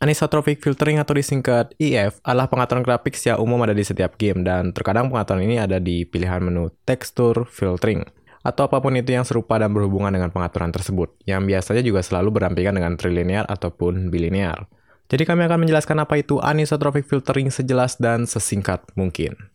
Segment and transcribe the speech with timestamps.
[0.00, 4.72] Anisotropic filtering atau disingkat EF adalah pengaturan grafik yang umum ada di setiap game dan
[4.72, 8.08] terkadang pengaturan ini ada di pilihan menu tekstur filtering
[8.40, 12.32] atau apa pun itu yang serupa dan berhubungan dengan pengaturan tersebut yang biasanya juga selalu
[12.32, 14.64] berdampingan dengan trilinear ataupun bilinear.
[15.12, 19.52] Jadi kami akan menjelaskan apa itu anisotropic filtering sejelas dan sesingkat mungkin.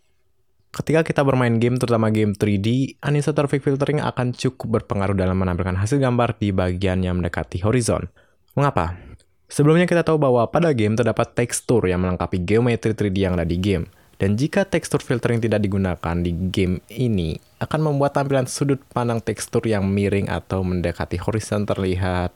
[0.69, 5.97] Ketika kita bermain game, terutama game 3D, anisotropic filtering akan cukup berpengaruh dalam menampilkan hasil
[5.97, 8.11] gambar di bagian yang mendekati horizon.
[8.53, 9.14] Mengapa?
[9.45, 13.61] Sebelumnya kita tahu bahwa pada game terdapat tekstur yang melengkapi geometri 3D yang ada di
[13.61, 13.85] game.
[14.15, 19.59] Dan jika tekstur filtering tidak digunakan di game ini, akan membuat tampilan sudut pandang tekstur
[19.67, 22.31] yang miring atau mendekati horizon terlihat.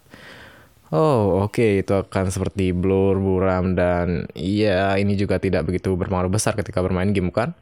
[0.91, 1.71] Oh, oke, okay.
[1.85, 7.15] itu akan seperti blur, buram, dan iya, ini juga tidak begitu berpengaruh besar ketika bermain
[7.15, 7.55] game, kan?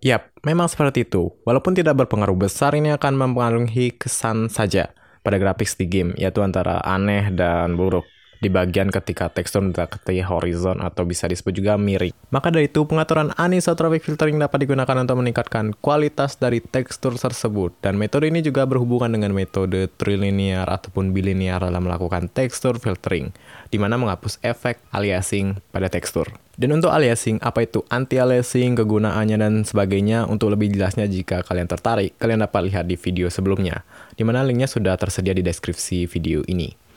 [0.00, 1.34] Yap, memang seperti itu.
[1.42, 4.94] Walaupun tidak berpengaruh besar, ini akan mempengaruhi kesan saja
[5.26, 8.06] pada grafis di game, yaitu antara aneh dan buruk
[8.38, 12.14] di bagian ketika tekstur mendekati horizon atau bisa disebut juga miring.
[12.30, 17.74] Maka dari itu, pengaturan anisotropic filtering dapat digunakan untuk meningkatkan kualitas dari tekstur tersebut.
[17.82, 23.34] Dan metode ini juga berhubungan dengan metode trilinear ataupun bilinear dalam melakukan tekstur filtering,
[23.72, 26.30] di mana menghapus efek aliasing pada tekstur.
[26.58, 32.18] Dan untuk aliasing, apa itu anti-aliasing, kegunaannya, dan sebagainya, untuk lebih jelasnya jika kalian tertarik,
[32.18, 33.86] kalian dapat lihat di video sebelumnya,
[34.18, 36.87] di mana linknya sudah tersedia di deskripsi video ini.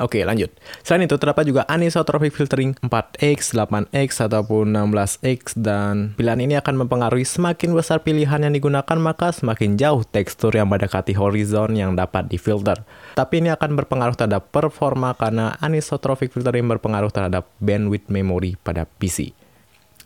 [0.00, 0.48] Oke, lanjut.
[0.80, 7.28] Selain itu, terdapat juga anisotropic filtering 4X, 8X, ataupun 16X, dan pilihan ini akan mempengaruhi
[7.28, 12.80] semakin besar pilihan yang digunakan, maka semakin jauh tekstur yang mendekati horizon yang dapat difilter.
[13.12, 19.36] Tapi ini akan berpengaruh terhadap performa karena anisotropic filtering berpengaruh terhadap bandwidth memori pada PC.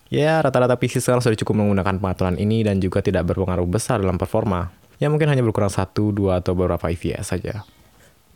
[0.07, 4.19] Ya, rata-rata PC sekarang sudah cukup menggunakan pengaturan ini dan juga tidak berpengaruh besar dalam
[4.19, 4.71] performa.
[5.03, 7.67] Ya mungkin hanya berkurang 1, 2, atau beberapa FPS saja.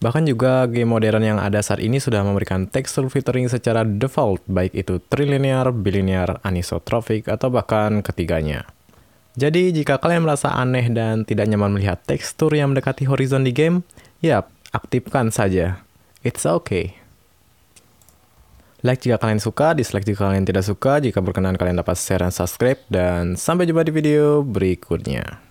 [0.01, 4.73] Bahkan juga game modern yang ada saat ini sudah memberikan tekstur filtering secara default, baik
[4.73, 8.65] itu trilinear, bilinear, anisotropic, atau bahkan ketiganya.
[9.37, 13.85] Jadi jika kalian merasa aneh dan tidak nyaman melihat tekstur yang mendekati horizon di game,
[14.24, 15.85] ya aktifkan saja.
[16.24, 16.97] It's okay.
[18.80, 22.33] Like jika kalian suka, dislike jika kalian tidak suka, jika berkenan kalian dapat share dan
[22.33, 25.49] subscribe, dan sampai jumpa di video berikutnya.